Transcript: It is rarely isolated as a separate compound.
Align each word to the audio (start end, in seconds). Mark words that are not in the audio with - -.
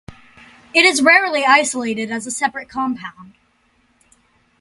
It 0.73 0.79
is 0.83 1.03
rarely 1.03 1.45
isolated 1.45 2.09
as 2.09 2.25
a 2.25 2.31
separate 2.31 2.67
compound. 2.69 3.35